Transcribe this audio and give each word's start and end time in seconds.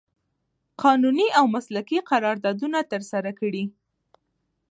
قانوني 0.83 1.27
او 1.39 1.45
مسلکي 1.55 1.99
قراردادونه 2.09 2.79
ترسره 2.91 3.31
کړي 3.39 3.63